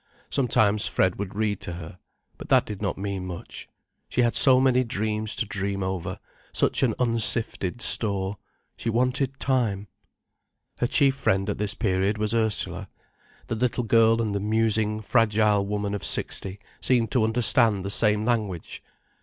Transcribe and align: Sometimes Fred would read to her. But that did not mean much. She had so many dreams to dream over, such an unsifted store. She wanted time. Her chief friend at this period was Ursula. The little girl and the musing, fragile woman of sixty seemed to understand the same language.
Sometimes 0.31 0.87
Fred 0.87 1.19
would 1.19 1.35
read 1.35 1.59
to 1.61 1.73
her. 1.73 1.99
But 2.39 2.49
that 2.49 2.65
did 2.65 2.81
not 2.81 2.97
mean 2.97 3.23
much. 3.27 3.69
She 4.09 4.23
had 4.23 4.33
so 4.33 4.59
many 4.59 4.83
dreams 4.83 5.35
to 5.35 5.45
dream 5.45 5.83
over, 5.83 6.17
such 6.53 6.81
an 6.81 6.95
unsifted 6.97 7.83
store. 7.83 8.37
She 8.75 8.89
wanted 8.89 9.37
time. 9.39 9.87
Her 10.79 10.87
chief 10.87 11.13
friend 11.13 11.47
at 11.51 11.59
this 11.59 11.75
period 11.75 12.17
was 12.17 12.33
Ursula. 12.33 12.89
The 13.45 13.53
little 13.53 13.83
girl 13.83 14.23
and 14.23 14.33
the 14.33 14.39
musing, 14.39 15.01
fragile 15.01 15.67
woman 15.67 15.93
of 15.93 16.03
sixty 16.03 16.57
seemed 16.81 17.11
to 17.11 17.23
understand 17.23 17.85
the 17.85 17.91
same 17.91 18.25
language. 18.25 18.81